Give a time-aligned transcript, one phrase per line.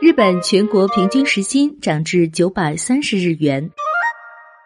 [0.00, 3.70] 日本全国平均时薪涨至九百三十日元。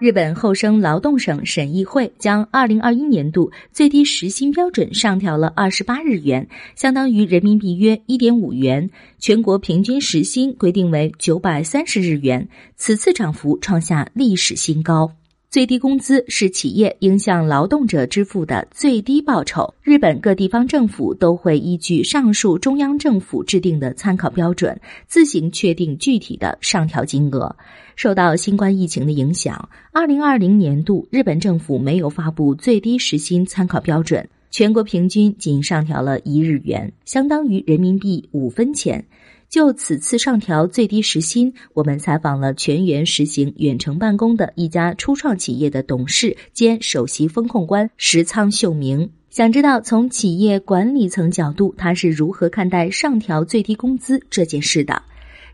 [0.00, 8.90] 日本厚生劳动省审议会将二零二一年度最低时薪标准上调了二十八日元，相当于人民币约一点五元。
[9.20, 15.12] 全国平均时薪规定为九百三十日元，此次涨幅创下历史新高。
[15.50, 19.74] 最低工资是企业应向劳动者支付的最低报酬。
[19.82, 27.56] 日本各地方政府都会依据上述中央政府制定的参考标准，自行确定具体的上调金额。
[27.96, 39.04] 受到新冠疫情的影响，二零二零年度日本政府没有发布最低时薪参考标准，全国平均仅上调了一日元，相当于人民币五分钱。
[39.50, 55.02] 就此次上调最低时薪，我们采访了全员实行远程办公的一家初创企业的董事兼首席风控官石仓秀明，想知道从企业管理层角度，他是如何看待上调最低工资这件事的。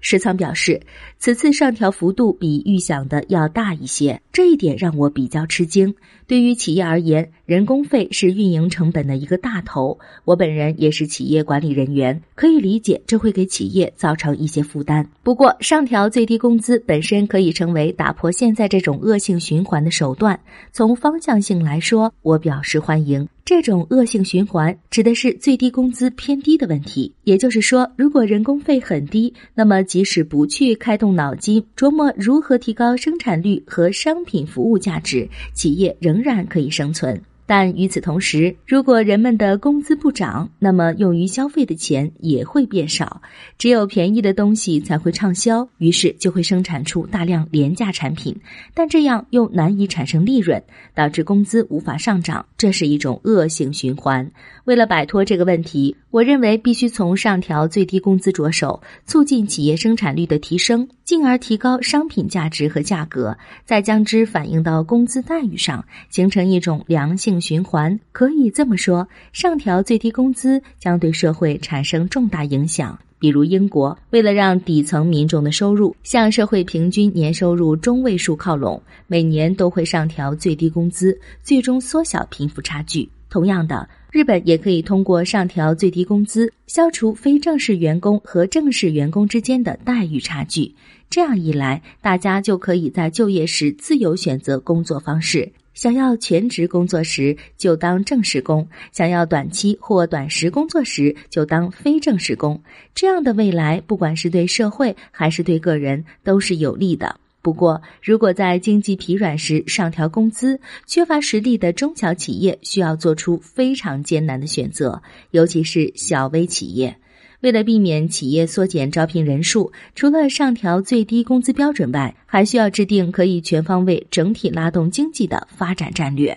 [0.01, 0.81] 石仓表示，
[1.19, 5.95] 此次上调幅度比预想的要大一些，这一点让我比较吃惊。
[6.27, 9.99] 对于企业而言，人工费是运营成本的一个大头。
[10.25, 15.09] 我本人也是企业管理人员，可以理解这会给企业造成一些负担。
[15.23, 20.39] 不过，上调最低工资本身可以成为打破现在这种恶性循环的手段。
[20.73, 23.29] 从方向性来说，我表示欢迎。
[23.47, 27.15] 这种恶性循环指的是最低工资偏低的问题。
[27.23, 37.23] 也就是说，如果人工费很低，那么即使不去开动脑筋琢磨如何提高生产率和商品服务价值，企业仍然可以生存。
[37.47, 43.23] 但与此同时，如果人们的工资不涨，那么用于消费的钱也会变少。
[43.57, 48.37] 只有便宜的东西才会畅销，于是就会生产出大量廉价产品，
[48.75, 50.63] 但这样又难以产生利润，
[50.95, 52.45] 导致工资无法上涨。
[52.59, 54.31] 这是一种恶性循环。
[54.65, 67.99] 为了摆脱这个问题，我认为必须从上调最低工资着手，促进企业生产率的提升，进而提高商品价值和价格，再将之反映到工资待遇上，形成一种良性循环。
[68.13, 72.99] 可以这么说，上调最低工资将对社会产生重大影响。
[73.19, 83.09] 比如，英国为了让底层民众的收入向社会平均年收入中位数靠拢，每年都会上调最低工资，最终缩小贫富差距。
[83.29, 83.89] 同样的。
[84.13, 90.75] 日本也可以通过上调最低工资，消除非正式员工和正式员工之间的待遇差距。
[91.11, 95.53] 这样一来，大家就可以在就业时自由选择工作方式。
[95.77, 102.61] 想要全职工作时就当正式工，想要短期或短时工作时就当非正式工。
[102.95, 107.21] 这样的未来，不管是对社会还是对个人，都是有利的。
[107.43, 116.97] 不过，如果在经济疲软时上调工资，缺乏实力的中小企业需要做出非常艰难的选择，尤其是小微企业。
[117.47, 126.37] 为了避免企业缩减招聘人数，除了上调最低工资标准外，还需要制定可以全方位、整体拉动经济的发展战略。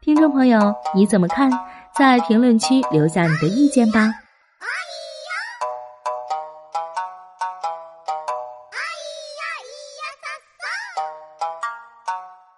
[0.00, 1.50] 听众朋友，你怎么看？
[1.94, 4.21] 在评论区留下你的意见吧。